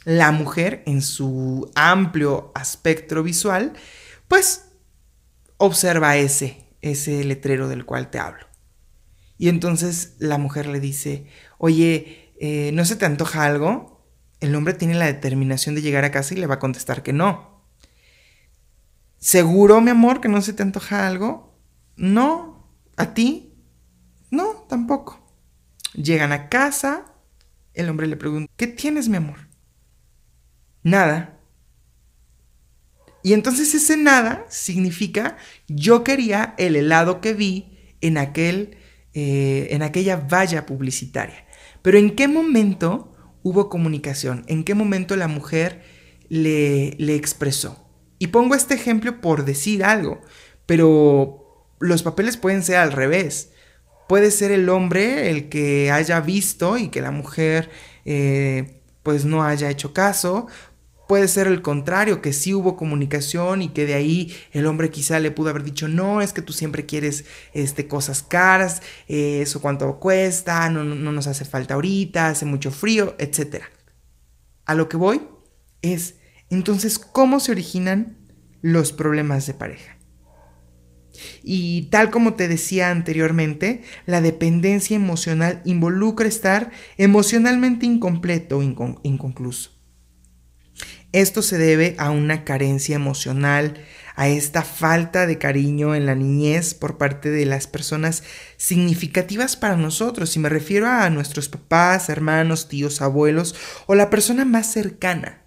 La 0.06 0.32
mujer 0.32 0.82
en 0.86 1.02
su 1.02 1.70
amplio 1.74 2.52
aspecto 2.54 3.22
visual, 3.22 3.74
pues 4.28 4.70
observa 5.58 6.16
ese, 6.16 6.64
ese 6.80 7.22
letrero 7.22 7.68
del 7.68 7.84
cual 7.84 8.08
te 8.08 8.18
hablo. 8.18 8.46
Y 9.36 9.50
entonces 9.50 10.14
la 10.20 10.38
mujer 10.38 10.66
le 10.66 10.80
dice, 10.80 11.26
oye, 11.58 12.32
eh, 12.40 12.70
¿no 12.72 12.86
se 12.86 12.96
te 12.96 13.04
antoja 13.04 13.44
algo? 13.44 14.02
El 14.40 14.54
hombre 14.54 14.72
tiene 14.72 14.94
la 14.94 15.04
determinación 15.04 15.74
de 15.74 15.82
llegar 15.82 16.06
a 16.06 16.10
casa 16.10 16.32
y 16.32 16.38
le 16.38 16.46
va 16.46 16.54
a 16.54 16.60
contestar 16.60 17.02
que 17.02 17.12
no. 17.12 17.62
¿Seguro, 19.18 19.82
mi 19.82 19.90
amor, 19.90 20.22
que 20.22 20.30
no 20.30 20.40
se 20.40 20.54
te 20.54 20.62
antoja 20.62 21.06
algo? 21.06 21.58
No. 21.96 22.70
¿A 22.96 23.12
ti? 23.12 23.52
No, 24.30 24.64
tampoco. 24.66 25.23
Llegan 25.94 26.32
a 26.32 26.48
casa, 26.48 27.06
el 27.72 27.88
hombre 27.88 28.06
le 28.06 28.16
pregunta, 28.16 28.52
¿qué 28.56 28.66
tienes, 28.66 29.08
mi 29.08 29.16
amor? 29.16 29.48
Nada. 30.82 31.40
Y 33.22 33.32
entonces 33.32 33.74
ese 33.74 33.96
nada 33.96 34.44
significa, 34.50 35.38
yo 35.66 36.04
quería 36.04 36.54
el 36.58 36.76
helado 36.76 37.22
que 37.22 37.32
vi 37.32 37.78
en, 38.02 38.18
aquel, 38.18 38.76
eh, 39.14 39.68
en 39.70 39.82
aquella 39.82 40.16
valla 40.16 40.66
publicitaria. 40.66 41.46
Pero 41.80 41.96
¿en 41.96 42.14
qué 42.14 42.28
momento 42.28 43.12
hubo 43.42 43.70
comunicación? 43.70 44.44
¿En 44.46 44.62
qué 44.62 44.74
momento 44.74 45.16
la 45.16 45.28
mujer 45.28 45.82
le, 46.28 46.94
le 46.98 47.14
expresó? 47.14 47.88
Y 48.18 48.26
pongo 48.26 48.54
este 48.54 48.74
ejemplo 48.74 49.22
por 49.22 49.46
decir 49.46 49.84
algo, 49.84 50.20
pero 50.66 51.66
los 51.80 52.02
papeles 52.02 52.36
pueden 52.36 52.62
ser 52.62 52.76
al 52.76 52.92
revés. 52.92 53.53
Puede 54.08 54.30
ser 54.30 54.52
el 54.52 54.68
hombre 54.68 55.30
el 55.30 55.48
que 55.48 55.90
haya 55.90 56.20
visto 56.20 56.76
y 56.76 56.88
que 56.88 57.00
la 57.00 57.10
mujer 57.10 57.70
eh, 58.04 58.80
pues 59.02 59.24
no 59.24 59.44
haya 59.44 59.70
hecho 59.70 59.92
caso. 59.92 60.46
Puede 61.08 61.28
ser 61.28 61.46
el 61.46 61.60
contrario, 61.60 62.22
que 62.22 62.32
sí 62.32 62.54
hubo 62.54 62.76
comunicación 62.76 63.60
y 63.60 63.68
que 63.68 63.84
de 63.84 63.94
ahí 63.94 64.34
el 64.52 64.66
hombre 64.66 64.90
quizá 64.90 65.20
le 65.20 65.30
pudo 65.30 65.50
haber 65.50 65.62
dicho, 65.62 65.86
no, 65.86 66.22
es 66.22 66.32
que 66.32 66.40
tú 66.40 66.54
siempre 66.54 66.86
quieres 66.86 67.26
este, 67.52 67.86
cosas 67.86 68.22
caras, 68.22 68.80
eh, 69.06 69.40
eso 69.42 69.60
cuánto 69.60 70.00
cuesta, 70.00 70.70
no, 70.70 70.82
no 70.82 71.12
nos 71.12 71.26
hace 71.26 71.44
falta 71.44 71.74
ahorita, 71.74 72.28
hace 72.28 72.46
mucho 72.46 72.70
frío, 72.70 73.14
etc. 73.18 73.64
A 74.64 74.74
lo 74.74 74.88
que 74.88 74.96
voy 74.96 75.20
es, 75.82 76.14
entonces, 76.48 76.98
¿cómo 76.98 77.38
se 77.38 77.52
originan 77.52 78.16
los 78.62 78.92
problemas 78.92 79.46
de 79.46 79.52
pareja? 79.52 79.98
Y 81.42 81.82
tal 81.90 82.10
como 82.10 82.34
te 82.34 82.48
decía 82.48 82.90
anteriormente, 82.90 83.82
la 84.06 84.20
dependencia 84.20 84.96
emocional 84.96 85.62
involucra 85.64 86.28
estar 86.28 86.70
emocionalmente 86.96 87.86
incompleto 87.86 88.58
o 88.58 88.62
inconcluso. 88.62 89.70
Esto 91.12 91.42
se 91.42 91.58
debe 91.58 91.94
a 91.98 92.10
una 92.10 92.42
carencia 92.42 92.96
emocional, 92.96 93.74
a 94.16 94.28
esta 94.28 94.62
falta 94.62 95.26
de 95.26 95.38
cariño 95.38 95.94
en 95.94 96.06
la 96.06 96.16
niñez 96.16 96.74
por 96.74 96.98
parte 96.98 97.30
de 97.30 97.46
las 97.46 97.68
personas 97.68 98.24
significativas 98.56 99.56
para 99.56 99.76
nosotros, 99.76 100.34
y 100.34 100.40
me 100.40 100.48
refiero 100.48 100.88
a 100.88 101.08
nuestros 101.10 101.48
papás, 101.48 102.08
hermanos, 102.08 102.68
tíos, 102.68 103.00
abuelos 103.00 103.54
o 103.86 103.94
la 103.94 104.10
persona 104.10 104.44
más 104.44 104.72
cercana, 104.72 105.44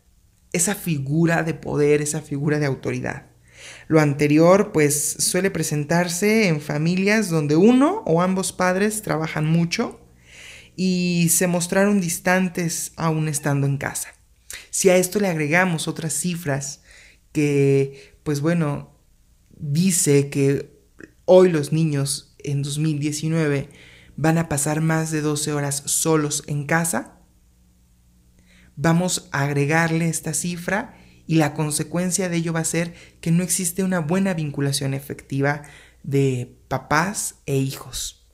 esa 0.54 0.74
figura 0.74 1.44
de 1.44 1.54
poder, 1.54 2.02
esa 2.02 2.22
figura 2.22 2.60
de 2.60 2.66
autoridad. 2.66 3.26
Lo 3.88 4.00
anterior 4.00 4.72
pues 4.72 5.18
suele 5.20 5.52
presentarse 5.52 6.48
en 6.48 6.62
familias 6.62 7.30
donde 7.30 7.56
uno 7.56 8.04
o 8.06 8.22
ambos 8.22 8.52
padres 8.52 9.02
trabajan 9.02 9.46
mucho 9.46 10.00
y 10.76 11.30
se 11.30 11.48
mostraron 11.48 12.02
distantes 12.02 12.92
aún 12.96 13.28
estando 13.28 13.66
en 13.66 13.78
casa. 13.78 14.10
Si 14.70 14.90
a 14.90 14.98
esto 14.98 15.20
le 15.20 15.28
agregamos 15.28 15.88
otras 15.88 16.14
cifras 16.14 16.82
que 17.32 18.18
pues 18.24 18.42
bueno, 18.42 18.94
dice 19.58 20.30
que 20.30 20.78
hoy 21.26 21.50
los 21.50 21.72
niños 21.72 22.36
en 22.40 22.62
2019 22.62 23.70
van 24.18 24.38
a 24.38 24.50
pasar 24.50 24.82
más 24.82 25.12
de 25.12 25.22
12 25.22 25.54
horas 25.54 25.84
solos 25.86 26.44
en 26.48 26.66
casa, 26.66 27.20
vamos 28.76 29.30
a 29.32 29.44
agregarle 29.44 30.10
esta 30.10 30.34
cifra 30.34 30.98
y 31.28 31.36
la 31.36 31.54
consecuencia 31.54 32.30
de 32.30 32.38
ello 32.38 32.54
va 32.54 32.62
a 32.62 32.66
ser 32.66 32.96
que 33.22 33.32
no 33.32 33.44
existe 33.44 33.84
una 33.84 34.00
buena 34.00 34.34
vinculación 34.34 34.94
efectiva 34.94 35.64
de 36.04 36.58
papás 36.70 37.36
e 37.46 37.58
hijos. 37.58 38.26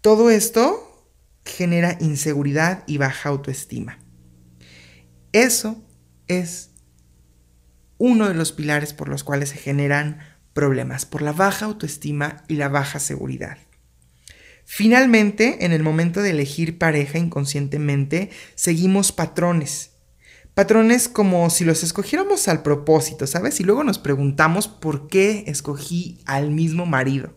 Todo 0.00 0.30
esto 0.30 1.10
genera 1.44 1.98
inseguridad 2.00 2.84
y 2.86 2.98
baja 2.98 3.28
autoestima. 3.28 3.98
Eso 5.32 5.82
es 6.28 6.70
uno 7.98 8.28
de 8.28 8.34
los 8.34 8.52
pilares 8.52 8.92
por 8.94 9.08
los 9.08 9.24
cuales 9.24 9.50
se 9.50 9.58
generan 9.58 10.20
problemas, 10.54 11.06
por 11.06 11.22
la 11.22 11.32
baja 11.32 11.66
autoestima 11.66 12.44
y 12.46 12.54
la 12.54 12.68
baja 12.68 13.00
seguridad. 13.00 13.58
Finalmente, 14.64 15.64
en 15.64 15.72
el 15.72 15.82
momento 15.82 16.22
de 16.22 16.30
elegir 16.30 16.78
pareja 16.78 17.18
inconscientemente, 17.18 18.30
seguimos 18.54 19.12
patrones 19.12 19.91
Patrones 20.54 21.08
como 21.08 21.48
si 21.48 21.64
los 21.64 21.82
escogiéramos 21.82 22.46
al 22.48 22.62
propósito, 22.62 23.26
¿sabes? 23.26 23.58
Y 23.60 23.64
luego 23.64 23.84
nos 23.84 23.98
preguntamos 23.98 24.68
por 24.68 25.08
qué 25.08 25.44
escogí 25.46 26.20
al 26.26 26.50
mismo 26.50 26.84
marido. 26.84 27.34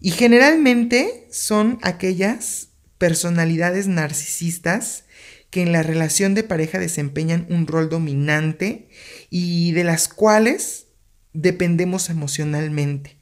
Y 0.00 0.10
generalmente 0.10 1.28
son 1.30 1.78
aquellas 1.82 2.70
personalidades 2.98 3.86
narcisistas 3.86 5.04
que 5.50 5.62
en 5.62 5.72
la 5.72 5.82
relación 5.82 6.34
de 6.34 6.42
pareja 6.42 6.78
desempeñan 6.78 7.46
un 7.50 7.66
rol 7.66 7.88
dominante 7.88 8.88
y 9.30 9.72
de 9.72 9.84
las 9.84 10.08
cuales 10.08 10.88
dependemos 11.32 12.10
emocionalmente 12.10 13.18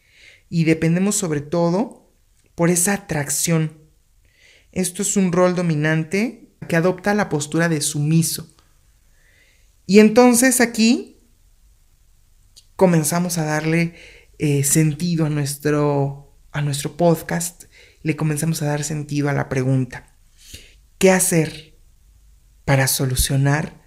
y 0.49 0.65
dependemos 0.65 1.17
sobre 1.17 1.41
todo 1.41 2.11
por 2.55 2.71
esa 2.71 2.95
atracción. 2.95 3.79
Esto 4.73 5.03
es 5.03 5.17
un 5.17 5.33
rol 5.33 5.55
dominante 5.55 6.49
que 6.69 6.77
adopta 6.77 7.15
la 7.15 7.29
postura 7.29 7.69
de 7.69 7.81
sumiso. 7.81 8.56
Y 9.87 10.01
entonces 10.01 10.61
aquí 10.61 11.17
comenzamos 12.75 13.39
a 13.39 13.45
darle 13.45 13.95
eh, 14.39 14.65
sentido 14.65 15.27
a 15.27 15.31
nuestro, 15.31 16.37
a 16.53 16.61
nuestro 16.61 16.97
podcast, 16.97 17.65
le 18.03 18.17
comenzamos 18.17 18.61
a 18.63 18.67
dar 18.67 18.85
sentido 18.85 19.29
a 19.29 19.33
la 19.33 19.49
pregunta, 19.49 20.15
¿qué 20.99 21.11
hacer 21.11 21.79
para 22.65 22.89
solucionar 22.89 23.86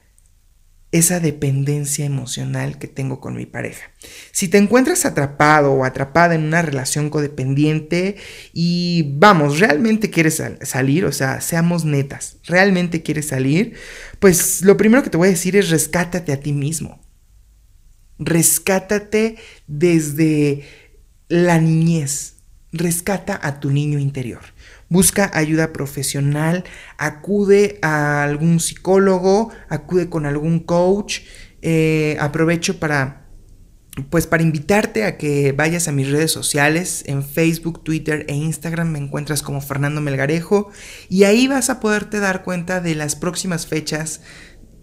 esa 0.91 1.19
dependencia 1.19 2.05
emocional 2.05 2.79
que 2.79 2.87
tengo 2.87 3.19
con 3.19 3.35
mi 3.35 3.45
pareja. 3.45 3.91
Si 4.31 4.47
te 4.47 4.57
encuentras 4.57 5.05
atrapado 5.05 5.73
o 5.73 5.85
atrapada 5.85 6.33
en 6.33 6.43
una 6.43 6.63
relación 6.63 7.11
codependiente 7.11 8.15
y 8.53 9.13
vamos, 9.17 9.59
realmente 9.59 10.09
quieres 10.09 10.41
salir, 10.63 11.05
o 11.05 11.11
sea, 11.11 11.41
seamos 11.41 11.85
netas, 11.85 12.37
realmente 12.45 13.03
quieres 13.03 13.27
salir, 13.27 13.75
pues 14.19 14.61
lo 14.63 14.77
primero 14.77 15.03
que 15.03 15.11
te 15.11 15.17
voy 15.17 15.27
a 15.27 15.31
decir 15.31 15.55
es 15.55 15.69
rescátate 15.69 16.33
a 16.33 16.39
ti 16.39 16.53
mismo. 16.53 16.99
Rescátate 18.17 19.37
desde 19.67 20.63
la 21.29 21.59
niñez. 21.59 22.38
Rescata 22.71 23.39
a 23.41 23.59
tu 23.59 23.71
niño 23.71 23.99
interior 23.99 24.41
busca 24.89 25.29
ayuda 25.33 25.71
profesional, 25.71 26.63
acude 26.97 27.79
a 27.81 28.23
algún 28.23 28.59
psicólogo, 28.59 29.51
acude 29.69 30.09
con 30.09 30.25
algún 30.25 30.59
coach. 30.59 31.21
Eh, 31.61 32.17
aprovecho 32.19 32.79
para 32.79 33.25
pues 34.09 34.27
para 34.27 34.43
invitarte 34.43 35.03
a 35.03 35.17
que 35.17 35.51
vayas 35.51 35.89
a 35.89 35.91
mis 35.91 36.09
redes 36.09 36.31
sociales, 36.31 37.03
en 37.05 37.21
Facebook, 37.21 37.83
Twitter 37.83 38.25
e 38.29 38.33
Instagram 38.33 38.87
me 38.87 38.99
encuentras 38.99 39.41
como 39.41 39.59
Fernando 39.59 39.99
Melgarejo 39.99 40.71
y 41.09 41.25
ahí 41.25 41.47
vas 41.47 41.69
a 41.69 41.81
poderte 41.81 42.19
dar 42.19 42.43
cuenta 42.43 42.79
de 42.79 42.95
las 42.95 43.17
próximas 43.17 43.67
fechas 43.67 44.21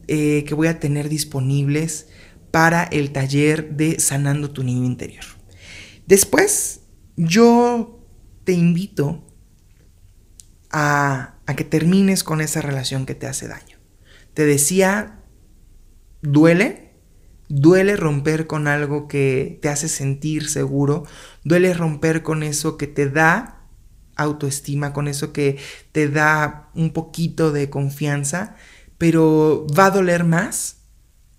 eh, 0.07 0.45
que 0.47 0.55
voy 0.55 0.67
a 0.69 0.81
tener 0.81 1.09
disponibles 1.09 2.09
para 2.51 2.85
el 2.85 3.11
taller 3.13 3.71
de 3.71 4.01
Sanando 4.01 4.51
tu 4.51 4.63
Niño 4.63 4.85
Interior. 4.85 5.25
Después, 6.07 6.81
yo 7.17 8.05
te 8.45 8.53
invito 8.53 9.27
a, 10.71 11.35
que 11.57 11.65
termines 11.65 12.23
con 12.23 12.41
esa 12.41 12.61
relación 12.61 13.07
que 13.07 13.15
te 13.15 13.27
hace 13.27 13.49
daño. 13.49 13.79
Te 14.35 14.45
decía, 14.45 15.21
duele, 16.21 16.93
duele 17.49 17.97
romper 17.97 18.47
con 18.47 18.69
algo 18.69 19.09
que 19.09 19.59
te 19.63 19.69
hace 19.69 19.89
sentir 19.89 20.49
seguro, 20.49 21.05
duele 21.45 21.73
romper 21.73 22.23
con 22.23 22.43
eso 22.43 22.77
que 22.77 22.87
te 22.87 23.09
da 23.09 23.67
autoestima, 24.17 24.93
con 24.93 25.09
eso 25.09 25.33
que 25.33 25.59
te 25.93 26.09
da 26.09 26.71
un 26.75 26.93
poquito 26.93 27.53
de 27.53 27.71
confianza, 27.71 28.57
pero 28.99 29.67
va 29.77 29.87
a 29.87 29.91
doler 29.91 30.25
más 30.25 30.83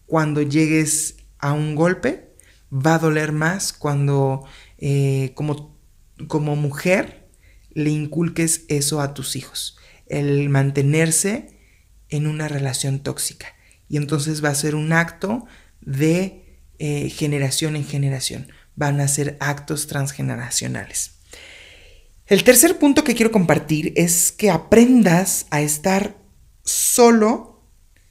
cuando 0.06 0.42
llegues 0.42 1.18
a 1.40 1.54
un 1.54 1.76
golpe, 1.76 2.36
va 2.72 2.96
a 2.96 3.00
doler 3.00 3.32
más 3.32 3.74
cuando 3.74 4.44
eh, 4.78 5.32
como, 5.36 5.78
como 6.28 6.56
mujer 6.56 7.30
le 7.72 7.90
inculques 7.92 8.66
eso 8.70 9.02
a 9.02 9.14
tus 9.14 9.36
hijos, 9.36 9.78
el 10.08 10.50
mantenerse 10.50 11.60
en 12.10 12.28
una 12.28 12.48
relación 12.48 13.00
tóxica. 13.00 13.48
Y 13.90 13.98
entonces 13.98 14.44
va 14.44 14.50
a 14.50 14.56
ser 14.56 14.76
un 14.76 14.94
acto 14.94 15.46
de 15.82 16.62
eh, 16.80 17.10
generación 17.10 17.76
en 17.76 17.86
generación. 17.86 18.52
Van 18.76 19.00
a 19.00 19.08
ser 19.08 19.38
actos 19.40 19.88
transgeneracionales. 19.88 21.12
El 22.28 22.44
tercer 22.44 22.78
punto 22.78 23.04
que 23.04 23.16
quiero 23.16 23.32
compartir 23.32 23.94
es 23.96 24.32
que 24.32 24.52
aprendas 24.52 25.48
a 25.50 25.62
estar 25.62 26.18
solo, 26.64 27.64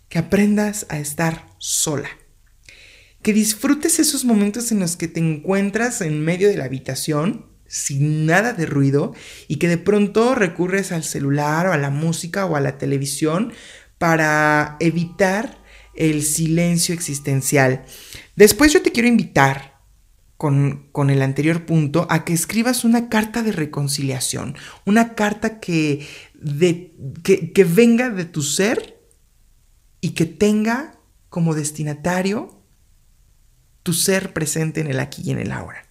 que 0.09 0.19
aprendas 0.19 0.87
a 0.89 0.99
estar 0.99 1.47
sola. 1.59 2.09
Que 3.27 3.33
disfrutes 3.33 3.99
esos 3.99 4.25
momentos 4.25 4.71
en 4.71 4.79
los 4.79 4.95
que 4.95 5.09
te 5.09 5.19
encuentras 5.19 6.01
en 6.01 6.25
medio 6.25 6.49
de 6.49 6.57
la 6.57 6.67
habitación 6.67 7.47
sin 7.67 8.25
nada 8.25 8.53
de 8.53 8.67
ruido 8.67 9.17
y 9.49 9.57
que 9.57 9.67
de 9.67 9.79
pronto 9.79 10.37
recurres 10.37 10.93
al 10.93 11.03
celular 11.03 11.67
o 11.67 11.73
a 11.73 11.77
la 11.77 11.91
música 11.91 12.47
o 12.47 12.55
a 12.55 12.61
la 12.61 12.79
televisión 12.79 13.53
para 13.99 14.77
evitar 14.79 15.59
el 15.97 16.23
silencio 16.23 16.95
existencial. 16.95 17.85
Después 18.37 18.73
yo 18.73 18.81
te 18.81 18.93
quiero 18.93 19.09
invitar 19.09 19.81
con, 20.37 20.89
el 20.95 21.21
anterior 21.21 21.67
punto 21.67 22.07
a 22.09 22.25
que 22.25 22.33
escribas 22.33 22.85
una 22.85 23.09
carta 23.09 23.43
de 23.43 23.51
reconciliación, 23.51 24.55
una 24.85 25.17
carta 25.17 25.59
que, 25.59 26.07
de, 26.35 26.95
que, 27.25 27.53
que 27.53 27.65
venga 27.65 28.09
de 28.09 28.25
tu 28.25 28.43
ser 28.43 29.01
y 30.01 30.11
que 30.11 30.27
tenga 30.27 31.01
como 31.29 31.57
destinatario 31.57 32.57
tu 33.87 33.93
ser 33.93 34.33
presente 34.33 34.81
en 34.81 34.89
el 34.89 34.99
aquí 34.99 35.23
y 35.25 35.31
en 35.31 35.39
el 35.39 35.53
ahora. 35.53 35.85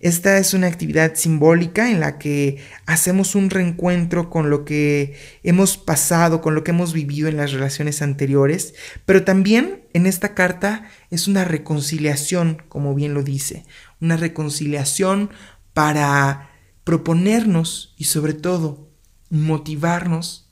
Esta 0.00 0.38
es 0.38 0.54
una 0.54 0.66
actividad 0.66 1.14
simbólica 1.14 1.90
en 1.90 2.00
la 2.00 2.16
que 2.16 2.56
hacemos 2.86 3.34
un 3.34 3.50
reencuentro 3.50 4.30
con 4.30 4.48
lo 4.48 4.64
que 4.64 5.14
hemos 5.42 5.76
pasado, 5.76 6.40
con 6.40 6.54
lo 6.54 6.64
que 6.64 6.70
hemos 6.70 6.94
vivido 6.94 7.28
en 7.28 7.36
las 7.36 7.52
relaciones 7.52 8.00
anteriores, 8.00 8.72
pero 9.04 9.24
también 9.24 9.82
en 9.92 10.06
esta 10.06 10.34
carta 10.34 10.88
es 11.10 11.28
una 11.28 11.44
reconciliación, 11.44 12.62
como 12.70 12.94
bien 12.94 13.12
lo 13.12 13.22
dice, 13.22 13.66
una 14.00 14.16
reconciliación 14.16 15.28
para 15.74 16.48
proponernos 16.84 17.94
y 17.98 18.04
sobre 18.04 18.32
todo 18.32 18.88
motivarnos 19.28 20.48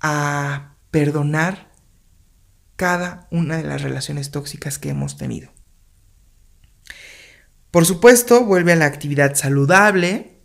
a 0.00 0.74
perdonar 0.90 1.72
cada 2.76 3.26
una 3.30 3.56
de 3.56 3.64
las 3.64 3.80
relaciones 3.80 4.30
tóxicas 4.30 4.78
que 4.78 4.90
hemos 4.90 5.16
tenido. 5.16 5.57
Por 7.70 7.84
supuesto, 7.84 8.44
vuelve 8.44 8.72
a 8.72 8.76
la 8.76 8.86
actividad 8.86 9.34
saludable, 9.34 10.38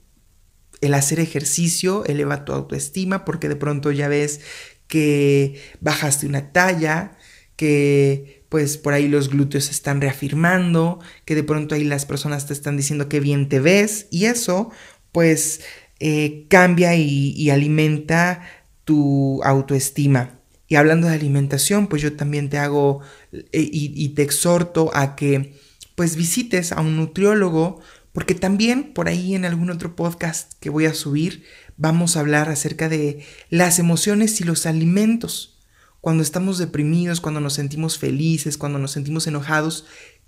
el 0.81 0.93
hacer 0.93 1.21
ejercicio 1.21 2.03
eleva 2.05 2.43
tu 2.43 2.51
autoestima 2.51 3.23
porque 3.23 3.47
de 3.47 3.55
pronto 3.55 3.91
ya 3.91 4.09
ves 4.09 4.41
que 4.87 5.61
bajaste 5.79 6.27
una 6.27 6.51
talla, 6.51 7.17
que 7.55 8.45
pues 8.49 8.77
por 8.77 8.93
ahí 8.93 9.07
los 9.07 9.29
glúteos 9.29 9.65
se 9.65 9.71
están 9.71 10.01
reafirmando, 10.01 10.99
que 11.23 11.35
de 11.35 11.43
pronto 11.43 11.73
ahí 11.73 11.85
las 11.85 12.05
personas 12.05 12.45
te 12.47 12.53
están 12.53 12.75
diciendo 12.75 13.07
que 13.07 13.21
bien 13.21 13.47
te 13.47 13.61
ves 13.61 14.07
y 14.11 14.25
eso 14.25 14.71
pues 15.13 15.61
eh, 15.99 16.47
cambia 16.49 16.95
y, 16.95 17.49
alimenta 17.49 18.41
tu 18.83 19.41
autoestima. 19.43 20.41
Y 20.67 20.75
hablando 20.75 21.07
de 21.07 21.13
alimentación, 21.13 21.87
pues 21.87 22.01
yo 22.01 22.13
también 22.13 22.49
te 22.49 22.57
hago 22.57 22.99
eh, 23.31 23.69
y 23.71 24.09
te 24.09 24.23
exhorto 24.23 24.91
a 24.93 25.15
que 25.15 25.53
pues 25.95 26.15
visites 26.15 26.71
a 26.71 26.81
un 26.81 26.97
nutriólogo, 26.97 27.81
porque 28.11 28.35
también 28.35 28.93
por 28.93 29.07
ahí 29.07 29.35
en 29.35 29.45
algún 29.45 29.69
otro 29.69 29.95
podcast 29.95 30.53
que 30.59 30.69
voy 30.69 30.85
a 30.85 30.93
subir 30.93 31.43
vamos 31.77 32.15
a 32.15 32.19
hablar 32.19 32.49
acerca 32.49 32.89
de 32.89 33.23
las 33.49 33.79
emociones 33.79 34.39
y 34.41 34.43
los 34.43 34.65
alimentos. 34.65 35.57
Cuando 36.01 36.21
estamos 36.21 36.57
deprimidos, 36.57 37.21
cuando 37.21 37.39
nos 37.39 37.53
sentimos 37.53 37.97
felices, 37.97 38.57
cuando 38.57 38.77
nos 38.77 38.91
sentimos 38.91 39.25
enojados, 39.27 39.85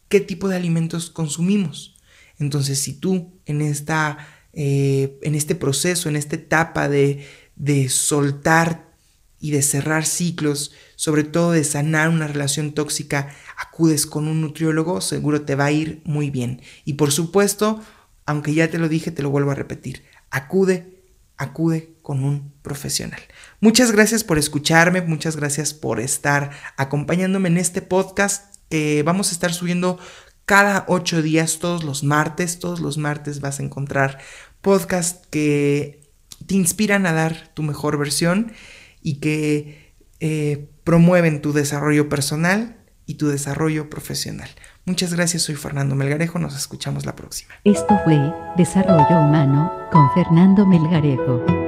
¿qué 0.08 0.20
tipo 0.22 0.48
de 0.48 0.56
alimentos 0.56 1.10
consumimos? 1.10 1.98
Entonces, 2.40 2.80
si 2.80 2.94
tú 2.94 3.34
en, 3.46 3.62
esta, 3.62 4.18
eh, 4.54 5.18
en 5.22 5.36
este 5.36 5.56
proceso, 5.56 6.10
en 6.10 6.16
esta 6.16 6.36
etapa 6.36 6.90
de, 6.90 7.26
de 7.56 7.90
soltar 7.90 8.94
y 9.40 9.52
de 9.52 9.62
cerrar 9.62 10.06
ciclos, 10.06 10.72
sobre 10.96 11.24
todo 11.24 11.52
de 11.52 11.64
sanar 11.64 12.10
una 12.10 12.28
relación 12.28 12.74
tóxica, 12.74 13.34
acudes 13.58 14.06
con 14.06 14.28
un 14.28 14.42
nutriólogo, 14.42 15.02
seguro 15.02 15.42
te 15.42 15.56
va 15.56 15.66
a 15.66 15.72
ir 15.72 16.02
muy 16.06 16.30
bien. 16.30 16.62
Y 16.84 16.94
por 16.94 17.12
supuesto, 17.12 17.82
aunque 18.26 18.54
ya 18.54 18.70
te 18.70 18.78
lo 18.78 18.90
dije, 18.90 19.12
te 19.12 19.24
lo 19.24 19.30
vuelvo 19.30 19.52
a 19.52 19.56
repetir, 19.56 20.04
acude, 20.32 21.04
acude 21.38 21.96
con 22.02 22.24
un 22.24 22.54
profesional. 22.62 23.22
Muchas 23.60 23.92
gracias 23.92 24.24
por 24.24 24.38
escucharme, 24.38 25.02
muchas 25.02 25.36
gracias 25.36 25.74
por 25.74 26.00
estar 26.00 26.52
acompañándome 26.78 27.50
en 27.50 27.58
este 27.58 27.82
podcast 27.82 28.56
que 28.70 29.04
vamos 29.04 29.30
a 29.30 29.32
estar 29.34 29.54
subiendo 29.54 30.00
cada 30.46 30.86
ocho 30.88 31.22
días, 31.22 31.60
todos 31.60 31.84
los 31.84 32.04
martes, 32.04 32.60
todos 32.60 32.80
los 32.80 32.98
martes 32.98 33.42
vas 33.42 33.60
a 33.60 33.64
encontrar 33.64 34.20
podcasts 34.62 35.28
que 35.30 36.02
te 36.46 36.56
inspiran 36.56 37.06
a 37.06 37.14
dar 37.14 37.52
tu 37.54 37.64
mejor 37.64 37.98
versión 37.98 38.54
y 39.02 39.16
que 39.16 39.85
eh, 40.20 40.70
promueven 40.84 41.42
tu 41.42 41.54
desarrollo 41.54 42.10
personal 42.10 42.78
y 43.06 43.16
tu 43.16 43.28
desarrollo 43.28 43.90
profesional. 43.90 44.50
Muchas 44.86 45.14
gracias, 45.14 45.44
soy 45.44 45.56
Fernando 45.56 45.96
Melgarejo, 45.96 46.40
nos 46.40 46.56
escuchamos 46.56 47.06
la 47.06 47.16
próxima. 47.16 47.54
Esto 47.64 48.00
fue 48.04 48.20
Desarrollo 48.58 49.20
Humano 49.20 49.72
con 49.92 50.12
Fernando 50.14 50.66
Melgarejo. 50.66 51.65